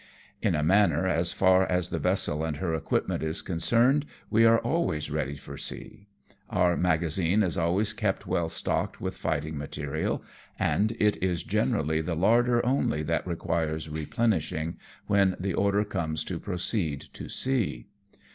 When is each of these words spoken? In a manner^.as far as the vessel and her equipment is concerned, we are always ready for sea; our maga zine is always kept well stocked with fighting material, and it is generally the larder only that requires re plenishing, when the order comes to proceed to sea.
In 0.41 0.55
a 0.55 0.63
manner^.as 0.63 1.31
far 1.31 1.63
as 1.63 1.89
the 1.89 1.99
vessel 1.99 2.43
and 2.43 2.57
her 2.57 2.73
equipment 2.73 3.21
is 3.21 3.43
concerned, 3.43 4.07
we 4.31 4.45
are 4.45 4.57
always 4.57 5.11
ready 5.11 5.35
for 5.35 5.57
sea; 5.57 6.07
our 6.49 6.75
maga 6.75 7.05
zine 7.05 7.43
is 7.43 7.55
always 7.55 7.93
kept 7.93 8.25
well 8.25 8.49
stocked 8.49 8.99
with 8.99 9.15
fighting 9.15 9.59
material, 9.59 10.23
and 10.57 10.93
it 10.99 11.21
is 11.21 11.43
generally 11.43 12.01
the 12.01 12.15
larder 12.15 12.65
only 12.65 13.03
that 13.03 13.27
requires 13.27 13.89
re 13.89 14.07
plenishing, 14.07 14.77
when 15.05 15.35
the 15.39 15.53
order 15.53 15.83
comes 15.83 16.23
to 16.23 16.39
proceed 16.39 17.01
to 17.13 17.29
sea. 17.29 17.85